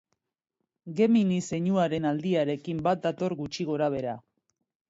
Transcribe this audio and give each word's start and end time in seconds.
Gemini 0.99 1.37
zeinuaren 1.51 2.09
aldiarekin 2.13 2.81
bat 2.89 3.07
dator 3.07 3.37
gutxi 3.43 3.67
gorabehera. 3.73 4.21